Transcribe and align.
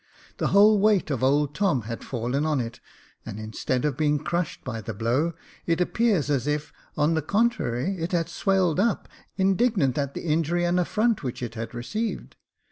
The 0.37 0.47
whole 0.47 0.79
weight 0.79 1.11
of 1.11 1.21
old 1.23 1.53
Tom 1.53 1.83
had 1.83 2.03
fallen 2.03 2.43
on 2.43 2.59
it, 2.59 2.79
and 3.23 3.39
instead 3.39 3.85
of 3.85 3.97
being 3.97 4.17
crushed 4.17 4.63
by 4.63 4.81
the 4.81 4.95
blow, 4.95 5.35
it 5.67 5.79
appeared 5.79 6.27
as 6.27 6.47
if, 6.47 6.73
on 6.97 7.13
the 7.13 7.21
contrary, 7.21 7.95
it 7.99 8.11
had 8.11 8.27
swelled 8.27 8.79
up, 8.79 9.07
indignant 9.37 9.99
at 9.99 10.15
the 10.15 10.25
injury 10.25 10.65
and 10.65 10.79
affront 10.79 11.21
which 11.21 11.43
it 11.43 11.53
had 11.53 11.75
received. 11.75 12.35